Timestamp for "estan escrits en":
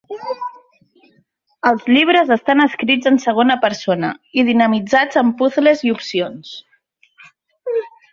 2.35-3.19